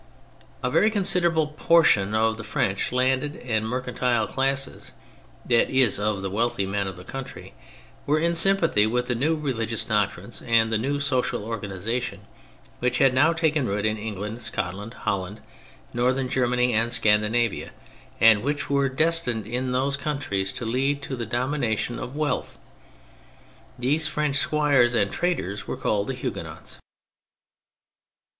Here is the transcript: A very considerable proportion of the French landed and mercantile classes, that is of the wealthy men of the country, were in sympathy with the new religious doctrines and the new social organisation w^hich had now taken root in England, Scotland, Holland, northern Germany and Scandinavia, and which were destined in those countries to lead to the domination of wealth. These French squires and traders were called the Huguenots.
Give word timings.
A 0.63 0.71
very 0.71 0.89
considerable 0.89 1.45
proportion 1.45 2.15
of 2.15 2.37
the 2.37 2.43
French 2.43 2.91
landed 2.91 3.35
and 3.35 3.69
mercantile 3.69 4.25
classes, 4.25 4.93
that 5.45 5.69
is 5.69 5.99
of 5.99 6.23
the 6.23 6.29
wealthy 6.31 6.65
men 6.65 6.87
of 6.87 6.97
the 6.97 7.03
country, 7.03 7.53
were 8.07 8.17
in 8.17 8.33
sympathy 8.33 8.87
with 8.87 9.05
the 9.05 9.13
new 9.13 9.35
religious 9.35 9.83
doctrines 9.85 10.41
and 10.41 10.71
the 10.71 10.79
new 10.79 10.99
social 10.99 11.43
organisation 11.45 12.21
w^hich 12.81 12.97
had 12.97 13.13
now 13.13 13.31
taken 13.31 13.67
root 13.67 13.85
in 13.85 13.95
England, 13.97 14.41
Scotland, 14.41 14.95
Holland, 15.05 15.39
northern 15.93 16.27
Germany 16.29 16.73
and 16.73 16.91
Scandinavia, 16.91 17.69
and 18.19 18.41
which 18.41 18.71
were 18.71 18.89
destined 18.89 19.45
in 19.45 19.71
those 19.71 19.97
countries 19.97 20.51
to 20.53 20.65
lead 20.65 21.03
to 21.03 21.15
the 21.15 21.27
domination 21.27 21.99
of 21.99 22.17
wealth. 22.17 22.57
These 23.77 24.07
French 24.07 24.37
squires 24.37 24.95
and 24.95 25.11
traders 25.11 25.67
were 25.67 25.77
called 25.77 26.07
the 26.07 26.15
Huguenots. 26.15 26.79